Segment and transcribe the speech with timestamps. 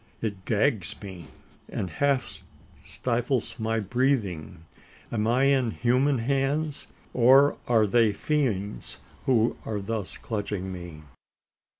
[0.19, 1.27] It gags me,
[1.69, 2.41] and half
[2.83, 4.65] stifles my breathing!
[5.11, 6.87] Am I in human hands?
[7.13, 11.03] or are they fiends who are thus clutching me?